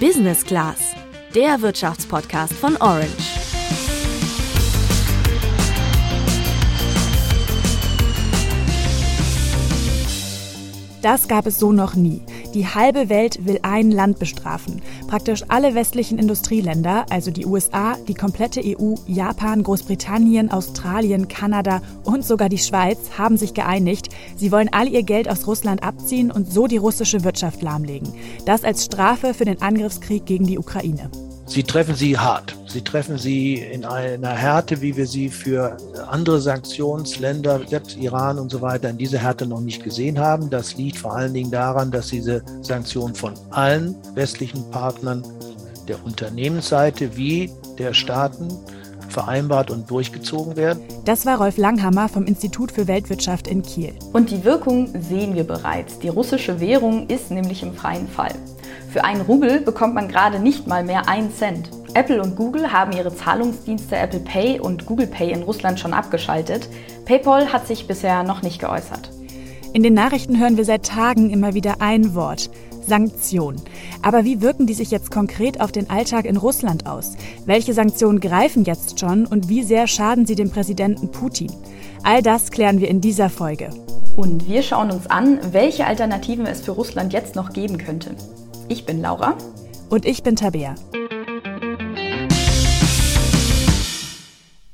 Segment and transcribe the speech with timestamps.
[0.00, 0.94] Business Class,
[1.34, 3.08] der Wirtschaftspodcast von Orange.
[11.00, 12.20] Das gab es so noch nie.
[12.52, 14.82] Die halbe Welt will ein Land bestrafen.
[15.08, 22.24] Praktisch alle westlichen Industrieländer, also die USA, die komplette EU, Japan, Großbritannien, Australien, Kanada und
[22.24, 24.08] sogar die Schweiz haben sich geeinigt.
[24.36, 28.12] Sie wollen all ihr Geld aus Russland abziehen und so die russische Wirtschaft lahmlegen.
[28.46, 31.10] Das als Strafe für den Angriffskrieg gegen die Ukraine.
[31.46, 32.56] Sie treffen sie hart.
[32.76, 35.78] Sie treffen sie in einer Härte, wie wir sie für
[36.10, 40.50] andere Sanktionsländer, selbst Iran und so weiter, in dieser Härte noch nicht gesehen haben.
[40.50, 45.24] Das liegt vor allen Dingen daran, dass diese Sanktionen von allen westlichen Partnern
[45.88, 48.48] der Unternehmensseite wie der Staaten
[49.08, 50.82] vereinbart und durchgezogen werden.
[51.06, 53.94] Das war Rolf Langhammer vom Institut für Weltwirtschaft in Kiel.
[54.12, 55.98] Und die Wirkung sehen wir bereits.
[56.00, 58.34] Die russische Währung ist nämlich im freien Fall.
[58.92, 61.70] Für einen Rubel bekommt man gerade nicht mal mehr einen Cent.
[61.96, 66.68] Apple und Google haben ihre Zahlungsdienste Apple Pay und Google Pay in Russland schon abgeschaltet.
[67.06, 69.10] PayPal hat sich bisher noch nicht geäußert.
[69.72, 72.50] In den Nachrichten hören wir seit Tagen immer wieder ein Wort.
[72.86, 73.62] Sanktionen.
[74.02, 77.16] Aber wie wirken die sich jetzt konkret auf den Alltag in Russland aus?
[77.46, 81.50] Welche Sanktionen greifen jetzt schon und wie sehr schaden sie dem Präsidenten Putin?
[82.02, 83.70] All das klären wir in dieser Folge.
[84.16, 88.14] Und wir schauen uns an, welche Alternativen es für Russland jetzt noch geben könnte.
[88.68, 89.34] Ich bin Laura.
[89.88, 90.74] Und ich bin Tabea.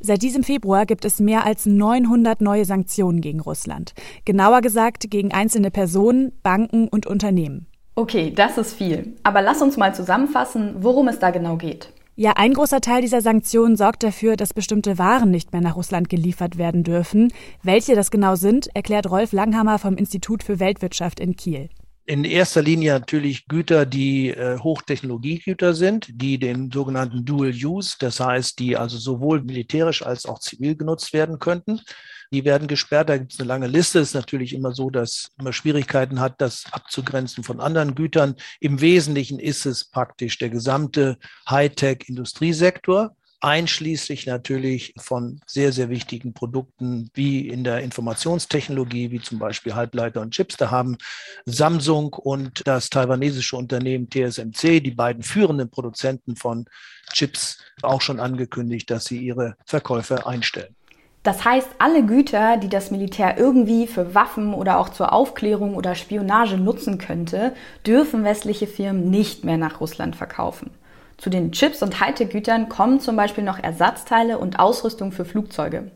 [0.05, 3.95] Seit diesem Februar gibt es mehr als 900 neue Sanktionen gegen Russland.
[4.25, 7.69] Genauer gesagt gegen einzelne Personen, Banken und Unternehmen.
[7.95, 9.15] Okay, das ist viel.
[9.23, 11.93] Aber lass uns mal zusammenfassen, worum es da genau geht.
[12.17, 16.09] Ja, ein großer Teil dieser Sanktionen sorgt dafür, dass bestimmte Waren nicht mehr nach Russland
[16.09, 17.33] geliefert werden dürfen.
[17.63, 21.69] Welche das genau sind, erklärt Rolf Langhammer vom Institut für Weltwirtschaft in Kiel
[22.05, 28.19] in erster Linie natürlich Güter, die äh, Hochtechnologiegüter sind, die den sogenannten Dual Use, das
[28.19, 31.81] heißt, die also sowohl militärisch als auch zivil genutzt werden könnten.
[32.33, 33.11] Die werden gesperrt.
[33.11, 34.01] Da gibt es eine lange Liste.
[34.01, 38.37] Es ist natürlich immer so, dass man Schwierigkeiten hat, das abzugrenzen von anderen Gütern.
[38.59, 41.19] Im Wesentlichen ist es praktisch der gesamte
[41.49, 49.75] Hightech-Industriesektor einschließlich natürlich von sehr, sehr wichtigen Produkten wie in der Informationstechnologie, wie zum Beispiel
[49.75, 50.57] Halbleiter und Chips.
[50.57, 50.97] Da haben
[51.45, 56.67] Samsung und das taiwanesische Unternehmen TSMC, die beiden führenden Produzenten von
[57.13, 60.77] Chips, auch schon angekündigt, dass sie ihre Verkäufe einstellen.
[61.25, 65.95] Das heißt, alle Güter, die das Militär irgendwie für Waffen oder auch zur Aufklärung oder
[65.95, 67.55] Spionage nutzen könnte,
[67.87, 70.71] dürfen westliche Firmen nicht mehr nach Russland verkaufen.
[71.17, 75.91] Zu den Chips und Hightech-Gütern kommen zum Beispiel noch Ersatzteile und Ausrüstung für Flugzeuge.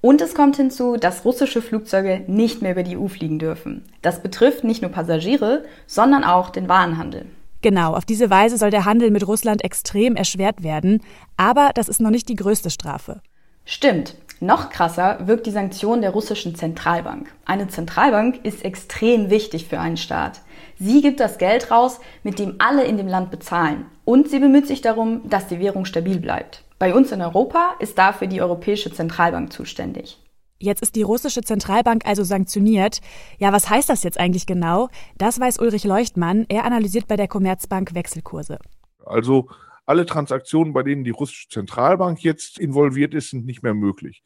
[0.00, 3.84] Und es kommt hinzu, dass russische Flugzeuge nicht mehr über die EU fliegen dürfen.
[4.02, 7.26] Das betrifft nicht nur Passagiere, sondern auch den Warenhandel.
[7.62, 11.02] Genau, auf diese Weise soll der Handel mit Russland extrem erschwert werden.
[11.36, 13.20] Aber das ist noch nicht die größte Strafe.
[13.64, 14.14] Stimmt.
[14.38, 17.32] Noch krasser wirkt die Sanktion der russischen Zentralbank.
[17.46, 20.42] Eine Zentralbank ist extrem wichtig für einen Staat.
[20.78, 23.86] Sie gibt das Geld raus, mit dem alle in dem Land bezahlen.
[24.04, 26.62] Und sie bemüht sich darum, dass die Währung stabil bleibt.
[26.78, 30.18] Bei uns in Europa ist dafür die Europäische Zentralbank zuständig.
[30.58, 33.00] Jetzt ist die russische Zentralbank also sanktioniert.
[33.38, 34.88] Ja, was heißt das jetzt eigentlich genau?
[35.18, 36.46] Das weiß Ulrich Leuchtmann.
[36.48, 38.58] Er analysiert bei der Commerzbank Wechselkurse.
[39.04, 39.48] Also
[39.84, 44.22] alle Transaktionen, bei denen die russische Zentralbank jetzt involviert ist, sind nicht mehr möglich.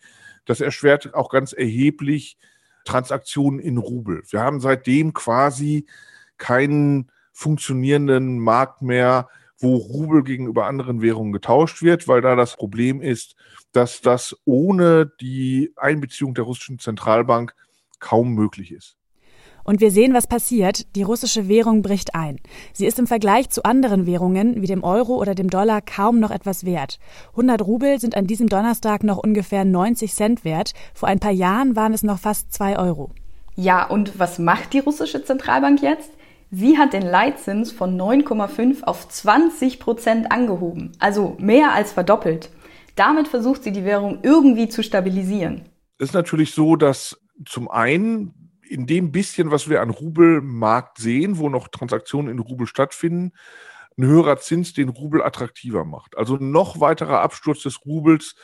[0.46, 2.38] Das erschwert auch ganz erheblich
[2.84, 4.22] Transaktionen in Rubel.
[4.30, 5.86] Wir haben seitdem quasi
[6.40, 9.28] keinen funktionierenden Markt mehr,
[9.60, 13.36] wo Rubel gegenüber anderen Währungen getauscht wird, weil da das Problem ist,
[13.72, 17.54] dass das ohne die Einbeziehung der russischen Zentralbank
[18.00, 18.96] kaum möglich ist.
[19.62, 20.96] Und wir sehen, was passiert.
[20.96, 22.40] Die russische Währung bricht ein.
[22.72, 26.30] Sie ist im Vergleich zu anderen Währungen wie dem Euro oder dem Dollar kaum noch
[26.30, 26.98] etwas wert.
[27.32, 30.72] 100 Rubel sind an diesem Donnerstag noch ungefähr 90 Cent wert.
[30.94, 33.10] Vor ein paar Jahren waren es noch fast 2 Euro.
[33.54, 36.10] Ja, und was macht die russische Zentralbank jetzt?
[36.50, 42.50] Sie hat den Leitzins von 9,5 auf 20 Prozent angehoben, also mehr als verdoppelt.
[42.96, 45.68] Damit versucht sie die Währung irgendwie zu stabilisieren.
[45.98, 48.34] Es ist natürlich so, dass zum einen
[48.68, 53.32] in dem bisschen, was wir an Rubelmarkt sehen, wo noch Transaktionen in Rubel stattfinden,
[53.96, 56.16] ein höherer Zins den Rubel attraktiver macht.
[56.16, 58.34] Also noch weiterer Absturz des Rubels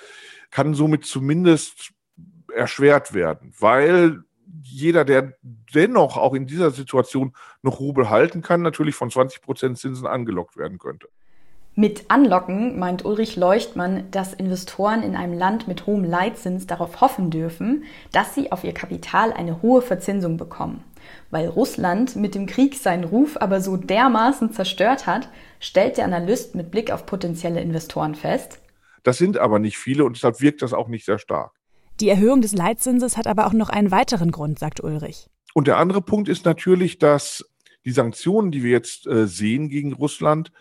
[0.51, 1.93] kann somit zumindest
[2.55, 4.23] erschwert werden, weil
[4.63, 5.35] jeder, der
[5.75, 10.57] dennoch auch in dieser Situation noch Rubel halten kann, natürlich von 20 Prozent Zinsen angelockt
[10.57, 11.09] werden könnte.
[11.79, 17.31] Mit Anlocken meint Ulrich Leuchtmann, dass Investoren in einem Land mit hohem Leitzins darauf hoffen
[17.31, 20.83] dürfen, dass sie auf ihr Kapital eine hohe Verzinsung bekommen.
[21.31, 25.29] Weil Russland mit dem Krieg seinen Ruf aber so dermaßen zerstört hat,
[25.61, 28.59] stellt der Analyst mit Blick auf potenzielle Investoren fest.
[29.03, 31.53] Das sind aber nicht viele und deshalb wirkt das auch nicht sehr stark.
[32.01, 35.29] Die Erhöhung des Leitzinses hat aber auch noch einen weiteren Grund, sagt Ulrich.
[35.55, 37.45] Und der andere Punkt ist natürlich, dass
[37.87, 40.53] die Sanktionen, die wir jetzt äh, sehen gegen Russland,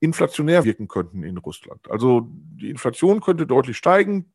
[0.00, 1.88] inflationär wirken könnten in Russland.
[1.90, 4.32] Also die Inflation könnte deutlich steigen,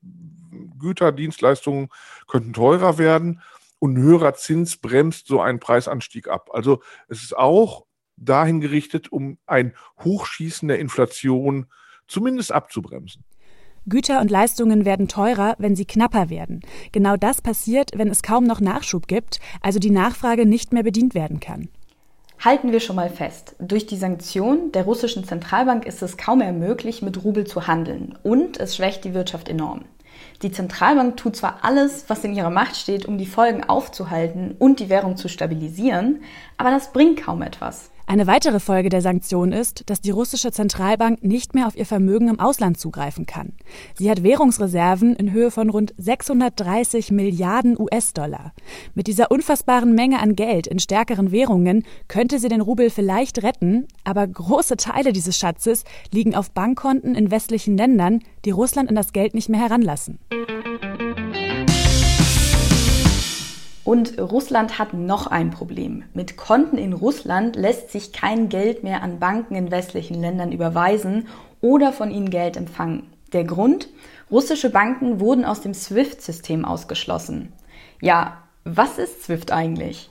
[0.80, 1.90] Güter, Dienstleistungen
[2.28, 3.42] könnten teurer werden
[3.80, 6.50] und ein höherer Zins bremst so einen Preisanstieg ab.
[6.54, 7.86] Also es ist auch
[8.16, 9.74] dahin gerichtet, um ein
[10.04, 11.66] Hochschießen der Inflation
[12.08, 13.24] zumindest abzubremsen.
[13.88, 16.62] Güter und Leistungen werden teurer, wenn sie knapper werden.
[16.92, 21.14] Genau das passiert, wenn es kaum noch Nachschub gibt, also die Nachfrage nicht mehr bedient
[21.14, 21.70] werden kann.
[22.44, 26.52] Halten wir schon mal fest, durch die Sanktionen der russischen Zentralbank ist es kaum mehr
[26.52, 29.86] möglich, mit Rubel zu handeln und es schwächt die Wirtschaft enorm.
[30.42, 34.80] Die Zentralbank tut zwar alles, was in ihrer Macht steht, um die Folgen aufzuhalten und
[34.80, 36.24] die Währung zu stabilisieren,
[36.58, 37.92] aber das bringt kaum etwas.
[38.08, 42.28] Eine weitere Folge der Sanktionen ist, dass die russische Zentralbank nicht mehr auf ihr Vermögen
[42.28, 43.54] im Ausland zugreifen kann.
[43.96, 48.54] Sie hat Währungsreserven in Höhe von rund 630 Milliarden US-Dollar.
[48.94, 53.88] Mit dieser unfassbaren Menge an Geld in stärkeren Währungen könnte sie den Rubel vielleicht retten,
[54.04, 59.14] aber große Teile dieses Schatzes liegen auf Bankkonten in westlichen Ländern, die Russland an das
[59.14, 60.20] Geld nicht mehr heranlassen.
[63.86, 66.04] Und Russland hat noch ein Problem.
[66.16, 71.28] Mit Konten in Russland lässt sich kein Geld mehr an Banken in westlichen Ländern überweisen
[71.62, 73.04] oder von ihnen Geld empfangen.
[73.32, 73.88] Der Grund?
[74.32, 77.54] Russische Banken wurden aus dem SWIFT-System ausgeschlossen.
[78.02, 80.10] Ja, was ist SWIFT eigentlich?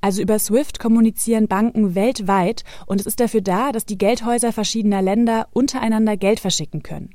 [0.00, 5.00] Also über SWIFT kommunizieren Banken weltweit und es ist dafür da, dass die Geldhäuser verschiedener
[5.00, 7.10] Länder untereinander Geld verschicken können.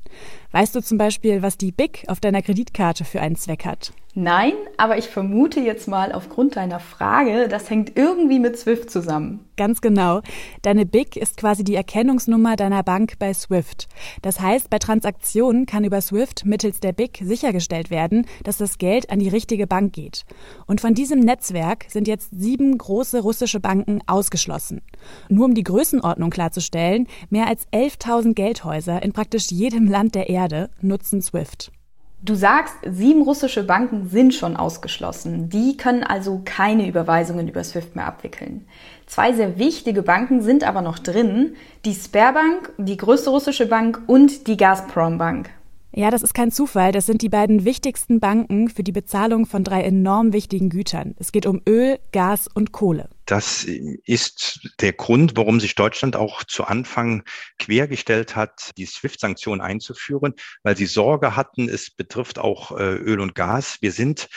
[0.52, 3.92] Weißt du zum Beispiel, was die BIC auf deiner Kreditkarte für einen Zweck hat?
[4.20, 9.42] Nein, aber ich vermute jetzt mal aufgrund deiner Frage, das hängt irgendwie mit SWIFT zusammen.
[9.58, 10.22] Ganz genau.
[10.64, 13.88] Deine BIC ist quasi die Erkennungsnummer deiner Bank bei SWIFT.
[14.24, 19.12] Das heißt, bei Transaktionen kann über SWIFT mittels der BIC sichergestellt werden, dass das Geld
[19.12, 20.26] an die richtige Bank geht.
[20.66, 24.82] Und von diesem Netzwerk sind jetzt sieben große russische Banken ausgeschlossen.
[25.30, 30.37] Nur um die Größenordnung klarzustellen, mehr als 11.000 Geldhäuser in praktisch jedem Land der Erde
[30.82, 31.72] nutzen SWIFT.
[32.24, 35.50] Du sagst, sieben russische Banken sind schon ausgeschlossen.
[35.50, 38.68] Die können also keine Überweisungen über SWIFT mehr abwickeln.
[39.06, 41.56] Zwei sehr wichtige Banken sind aber noch drin.
[41.86, 45.52] Die Sperrbank, die größte russische Bank und die Gazprom Bank.
[45.98, 46.92] Ja, das ist kein Zufall.
[46.92, 51.16] Das sind die beiden wichtigsten Banken für die Bezahlung von drei enorm wichtigen Gütern.
[51.18, 53.10] Es geht um Öl, Gas und Kohle.
[53.26, 57.24] Das ist der Grund, warum sich Deutschland auch zu Anfang
[57.58, 63.34] quergestellt hat, die SWIFT-Sanktionen einzuführen, weil sie Sorge hatten, es betrifft auch äh, Öl und
[63.34, 63.80] Gas.
[63.82, 64.30] Wir sind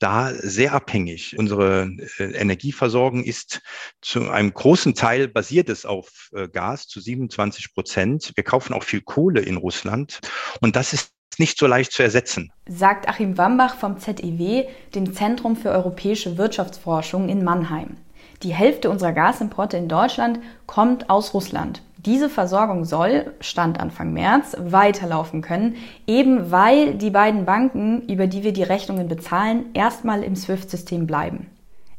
[0.00, 1.38] da sehr abhängig.
[1.38, 3.62] Unsere äh, Energieversorgung ist
[4.00, 8.32] zu einem großen Teil basiert es auf äh, Gas zu 27 Prozent.
[8.34, 10.20] Wir kaufen auch viel Kohle in Russland
[10.60, 12.50] und das ist nicht so leicht zu ersetzen.
[12.66, 14.64] Sagt Achim Wambach vom ZEW,
[14.94, 17.96] dem Zentrum für europäische Wirtschaftsforschung in Mannheim.
[18.42, 21.82] Die Hälfte unserer Gasimporte in Deutschland kommt aus Russland.
[22.06, 25.76] Diese Versorgung soll, Stand Anfang März, weiterlaufen können,
[26.06, 31.50] eben weil die beiden Banken, über die wir die Rechnungen bezahlen, erstmal im SWIFT-System bleiben.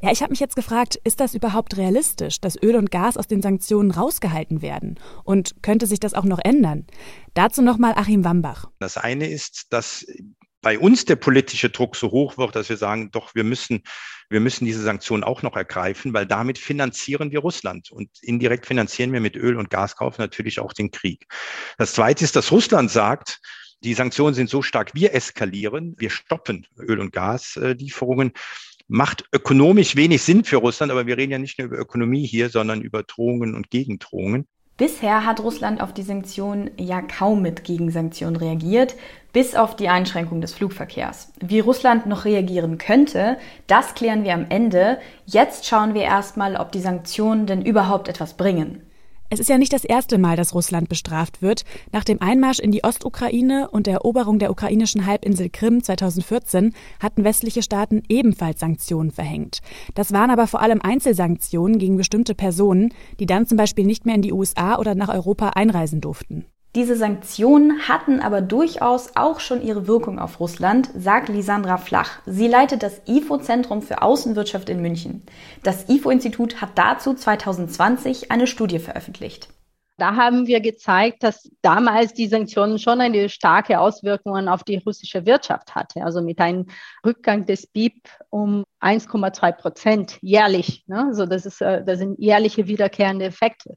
[0.01, 3.27] Ja, ich habe mich jetzt gefragt, ist das überhaupt realistisch, dass Öl und Gas aus
[3.27, 4.99] den Sanktionen rausgehalten werden?
[5.23, 6.87] Und könnte sich das auch noch ändern?
[7.35, 8.69] Dazu nochmal Achim Wambach.
[8.79, 10.07] Das eine ist, dass
[10.61, 13.83] bei uns der politische Druck so hoch wird, dass wir sagen, doch, wir müssen,
[14.29, 19.11] wir müssen diese Sanktionen auch noch ergreifen, weil damit finanzieren wir Russland und indirekt finanzieren
[19.11, 21.25] wir mit Öl- und Gaskauf natürlich auch den Krieg.
[21.77, 23.41] Das zweite ist, dass Russland sagt,
[23.83, 28.31] die Sanktionen sind so stark, wir eskalieren, wir stoppen Öl- und Gaslieferungen.
[28.87, 32.49] Macht ökonomisch wenig Sinn für Russland, aber wir reden ja nicht nur über Ökonomie hier,
[32.49, 34.47] sondern über Drohungen und Gegendrohungen.
[34.77, 38.95] Bisher hat Russland auf die Sanktionen ja kaum mit Gegensanktionen reagiert,
[39.33, 41.31] bis auf die Einschränkung des Flugverkehrs.
[41.39, 44.99] Wie Russland noch reagieren könnte, das klären wir am Ende.
[45.25, 48.81] Jetzt schauen wir erstmal, ob die Sanktionen denn überhaupt etwas bringen.
[49.33, 51.63] Es ist ja nicht das erste Mal, dass Russland bestraft wird.
[51.93, 57.23] Nach dem Einmarsch in die Ostukraine und der Eroberung der ukrainischen Halbinsel Krim 2014 hatten
[57.23, 59.61] westliche Staaten ebenfalls Sanktionen verhängt.
[59.95, 64.15] Das waren aber vor allem Einzelsanktionen gegen bestimmte Personen, die dann zum Beispiel nicht mehr
[64.15, 66.43] in die USA oder nach Europa einreisen durften.
[66.73, 72.19] Diese Sanktionen hatten aber durchaus auch schon ihre Wirkung auf Russland, sagt Lisandra Flach.
[72.25, 75.23] Sie leitet das IFO-Zentrum für Außenwirtschaft in München.
[75.63, 79.49] Das IFO-Institut hat dazu 2020 eine Studie veröffentlicht.
[79.97, 85.25] Da haben wir gezeigt, dass damals die Sanktionen schon eine starke Auswirkungen auf die russische
[85.25, 86.03] Wirtschaft hatte.
[86.03, 86.67] Also mit einem
[87.05, 90.85] Rückgang des BIP um 1,2 Prozent jährlich.
[90.87, 91.05] Ne?
[91.05, 93.75] Also das, ist, äh, das sind jährliche wiederkehrende Effekte.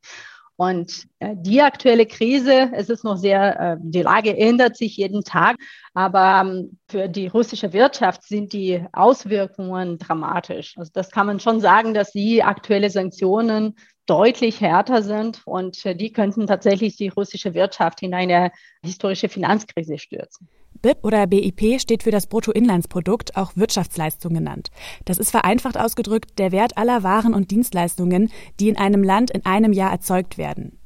[0.56, 5.24] Und äh, die aktuelle Krise, es ist noch sehr, äh, die Lage ändert sich jeden
[5.24, 5.56] Tag,
[5.94, 10.78] aber ähm, für die russische Wirtschaft sind die Auswirkungen dramatisch.
[10.78, 13.74] Also das kann man schon sagen, dass die aktuelle Sanktionen
[14.06, 19.98] deutlich härter sind und äh, die könnten tatsächlich die russische Wirtschaft in eine historische Finanzkrise
[19.98, 20.48] stürzen.
[20.84, 24.68] BIP oder BIP steht für das Bruttoinlandsprodukt, auch Wirtschaftsleistung genannt.
[25.06, 29.46] Das ist vereinfacht ausgedrückt der Wert aller Waren und Dienstleistungen, die in einem Land in
[29.46, 30.78] einem Jahr erzeugt werden.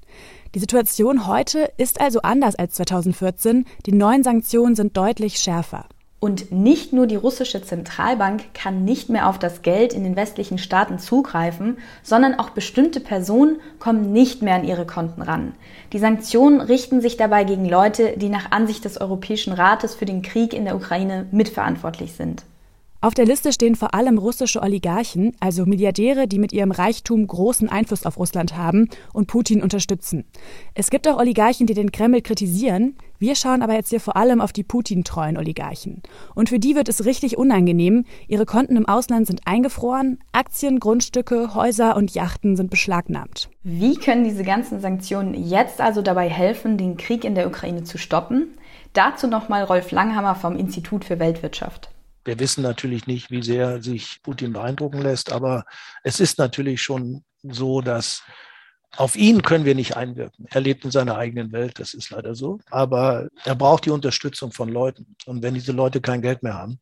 [0.54, 3.64] Die Situation heute ist also anders als 2014.
[3.86, 5.88] Die neuen Sanktionen sind deutlich schärfer.
[6.20, 10.58] Und nicht nur die russische Zentralbank kann nicht mehr auf das Geld in den westlichen
[10.58, 15.54] Staaten zugreifen, sondern auch bestimmte Personen kommen nicht mehr an ihre Konten ran.
[15.92, 20.22] Die Sanktionen richten sich dabei gegen Leute, die nach Ansicht des Europäischen Rates für den
[20.22, 22.42] Krieg in der Ukraine mitverantwortlich sind.
[23.00, 27.68] Auf der Liste stehen vor allem russische Oligarchen, also Milliardäre, die mit ihrem Reichtum großen
[27.68, 30.24] Einfluss auf Russland haben und Putin unterstützen.
[30.74, 32.96] Es gibt auch Oligarchen, die den Kreml kritisieren.
[33.20, 36.02] Wir schauen aber jetzt hier vor allem auf die Putin-treuen Oligarchen.
[36.34, 38.04] Und für die wird es richtig unangenehm.
[38.26, 43.48] Ihre Konten im Ausland sind eingefroren, Aktien, Grundstücke, Häuser und Yachten sind beschlagnahmt.
[43.62, 47.96] Wie können diese ganzen Sanktionen jetzt also dabei helfen, den Krieg in der Ukraine zu
[47.96, 48.58] stoppen?
[48.92, 51.90] Dazu nochmal Rolf Langhammer vom Institut für Weltwirtschaft.
[52.28, 55.64] Wir wissen natürlich nicht, wie sehr sich Putin beeindrucken lässt, aber
[56.04, 58.22] es ist natürlich schon so, dass
[58.98, 60.44] auf ihn können wir nicht einwirken.
[60.50, 62.60] Er lebt in seiner eigenen Welt, das ist leider so.
[62.68, 65.16] Aber er braucht die Unterstützung von Leuten.
[65.24, 66.80] Und wenn diese Leute kein Geld mehr haben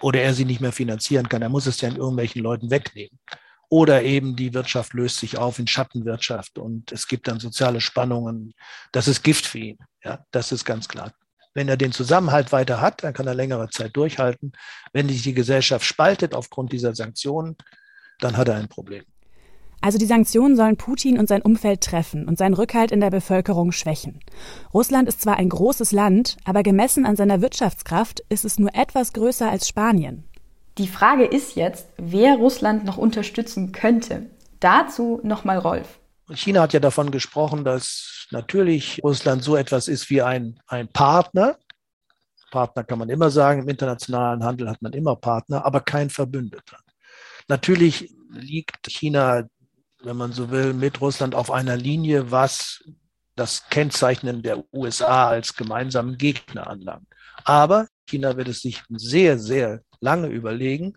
[0.00, 3.20] oder er sie nicht mehr finanzieren kann, er muss es ja in irgendwelchen Leuten wegnehmen.
[3.68, 8.52] Oder eben die Wirtschaft löst sich auf in Schattenwirtschaft und es gibt dann soziale Spannungen.
[8.90, 9.78] Das ist Gift für ihn.
[10.02, 11.12] Ja, das ist ganz klar.
[11.56, 14.52] Wenn er den Zusammenhalt weiter hat, dann kann er längere Zeit durchhalten.
[14.92, 17.56] Wenn sich die Gesellschaft spaltet aufgrund dieser Sanktionen,
[18.20, 19.04] dann hat er ein Problem.
[19.80, 23.72] Also die Sanktionen sollen Putin und sein Umfeld treffen und seinen Rückhalt in der Bevölkerung
[23.72, 24.20] schwächen.
[24.74, 29.14] Russland ist zwar ein großes Land, aber gemessen an seiner Wirtschaftskraft ist es nur etwas
[29.14, 30.24] größer als Spanien.
[30.76, 34.26] Die Frage ist jetzt, wer Russland noch unterstützen könnte.
[34.60, 36.00] Dazu nochmal Rolf.
[36.34, 41.58] China hat ja davon gesprochen, dass natürlich Russland so etwas ist wie ein, ein Partner.
[42.50, 46.78] Partner kann man immer sagen, im internationalen Handel hat man immer Partner, aber kein Verbündeter.
[47.48, 49.48] Natürlich liegt China,
[50.02, 52.84] wenn man so will, mit Russland auf einer Linie, was
[53.34, 57.06] das Kennzeichnen der USA als gemeinsamen Gegner anlangt.
[57.44, 60.94] Aber China wird es sich sehr, sehr lange überlegen,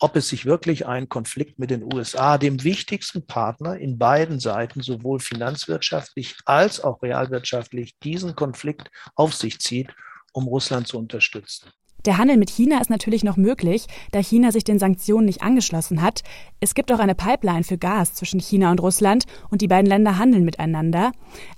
[0.00, 4.80] ob es sich wirklich einen Konflikt mit den USA, dem wichtigsten Partner in beiden Seiten,
[4.80, 9.88] sowohl finanzwirtschaftlich als auch realwirtschaftlich, diesen Konflikt auf sich zieht,
[10.32, 11.70] um Russland zu unterstützen.
[12.06, 16.00] Der Handel mit China ist natürlich noch möglich, da China sich den Sanktionen nicht angeschlossen
[16.00, 16.22] hat.
[16.58, 20.16] Es gibt auch eine Pipeline für Gas zwischen China und Russland und die beiden Länder
[20.16, 21.12] handeln miteinander.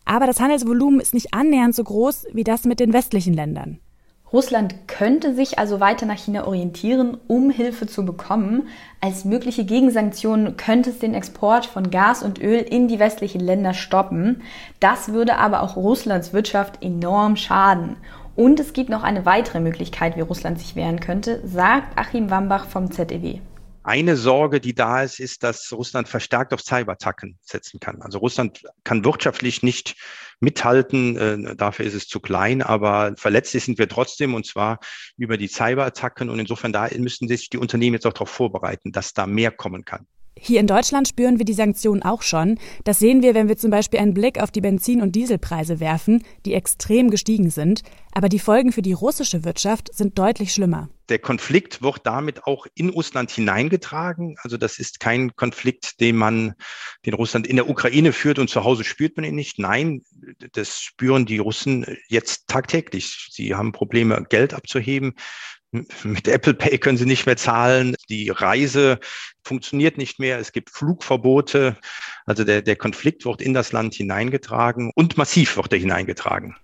[0.05, 3.79] Aber das Handelsvolumen ist nicht annähernd so groß wie das mit den westlichen Ländern.
[4.33, 8.69] Russland könnte sich also weiter nach China orientieren, um Hilfe zu bekommen.
[9.01, 13.75] Als mögliche Gegensanktionen könnte es den Export von Gas und Öl in die westlichen Länder
[13.75, 14.43] stoppen.
[14.81, 17.97] Das würde aber auch Russlands Wirtschaft enorm schaden.
[18.35, 22.65] Und es gibt noch eine weitere Möglichkeit, wie Russland sich wehren könnte, sagt Achim Wambach
[22.65, 23.41] vom ZEW.
[23.85, 28.01] Eine Sorge, die da ist, ist, dass Russland verstärkt auf Cyberattacken setzen kann.
[28.01, 29.97] Also Russland kann wirtschaftlich nicht
[30.39, 34.79] mithalten, äh, dafür ist es zu klein, aber verletzlich sind wir trotzdem und zwar
[35.17, 39.15] über die Cyberattacken und insofern da müssen sich die Unternehmen jetzt auch darauf vorbereiten, dass
[39.15, 40.07] da mehr kommen kann.
[40.39, 42.59] Hier in Deutschland spüren wir die Sanktionen auch schon.
[42.85, 46.25] Das sehen wir, wenn wir zum Beispiel einen Blick auf die Benzin- und Dieselpreise werfen,
[46.47, 47.83] die extrem gestiegen sind.
[48.13, 50.89] Aber die Folgen für die russische Wirtschaft sind deutlich schlimmer.
[51.13, 54.37] Der Konflikt wird damit auch in Russland hineingetragen.
[54.43, 56.55] Also das ist kein Konflikt, den man,
[57.05, 59.59] den Russland in der Ukraine führt und zu Hause spürt man ihn nicht.
[59.59, 60.01] Nein,
[60.53, 63.29] das spüren die Russen jetzt tagtäglich.
[63.31, 65.13] Sie haben Probleme, Geld abzuheben.
[66.03, 67.95] Mit Apple Pay können sie nicht mehr zahlen.
[68.09, 68.99] Die Reise
[69.45, 70.39] funktioniert nicht mehr.
[70.39, 71.77] Es gibt Flugverbote.
[72.25, 76.57] Also der, der Konflikt wird in das Land hineingetragen und massiv wird er hineingetragen.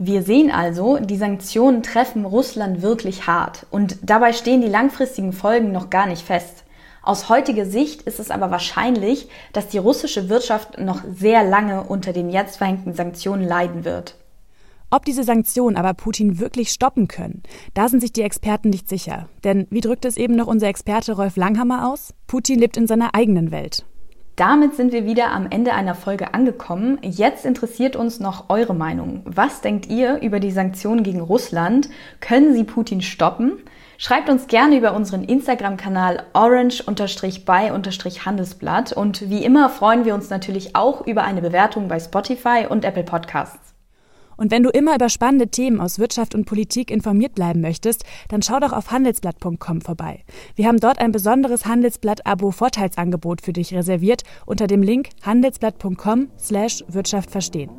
[0.00, 5.72] Wir sehen also, die Sanktionen treffen Russland wirklich hart und dabei stehen die langfristigen Folgen
[5.72, 6.62] noch gar nicht fest.
[7.02, 12.12] Aus heutiger Sicht ist es aber wahrscheinlich, dass die russische Wirtschaft noch sehr lange unter
[12.12, 14.14] den jetzt verhängten Sanktionen leiden wird.
[14.90, 17.42] Ob diese Sanktionen aber Putin wirklich stoppen können,
[17.74, 19.28] da sind sich die Experten nicht sicher.
[19.42, 22.14] Denn wie drückt es eben noch unser Experte Rolf Langhammer aus?
[22.28, 23.84] Putin lebt in seiner eigenen Welt.
[24.38, 27.00] Damit sind wir wieder am Ende einer Folge angekommen.
[27.02, 29.22] Jetzt interessiert uns noch eure Meinung.
[29.24, 31.88] Was denkt ihr über die Sanktionen gegen Russland?
[32.20, 33.54] Können sie Putin stoppen?
[33.96, 41.04] Schreibt uns gerne über unseren Instagram-Kanal orange-by-handelsblatt und wie immer freuen wir uns natürlich auch
[41.04, 43.67] über eine Bewertung bei Spotify und Apple Podcasts.
[44.38, 48.40] Und wenn du immer über spannende Themen aus Wirtschaft und Politik informiert bleiben möchtest, dann
[48.40, 50.24] schau doch auf handelsblatt.com vorbei.
[50.54, 57.30] Wir haben dort ein besonderes Handelsblatt-Abo-Vorteilsangebot für dich reserviert unter dem Link handelsblatt.com slash Wirtschaft
[57.30, 57.70] verstehen.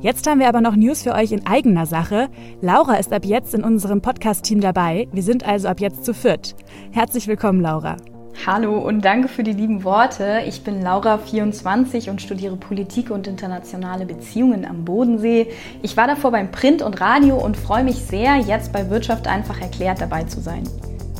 [0.00, 2.28] Jetzt haben wir aber noch News für euch in eigener Sache.
[2.62, 5.08] Laura ist ab jetzt in unserem Podcast-Team dabei.
[5.12, 6.54] Wir sind also ab jetzt zu viert.
[6.92, 7.96] Herzlich willkommen, Laura.
[8.46, 10.42] Hallo und danke für die lieben Worte.
[10.46, 15.48] Ich bin Laura 24 und studiere Politik und internationale Beziehungen am Bodensee.
[15.82, 19.60] Ich war davor beim Print und Radio und freue mich sehr, jetzt bei Wirtschaft einfach
[19.60, 20.62] erklärt dabei zu sein.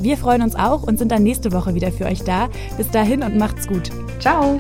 [0.00, 2.48] Wir freuen uns auch und sind dann nächste Woche wieder für euch da.
[2.76, 3.90] Bis dahin und macht's gut.
[4.20, 4.56] Ciao.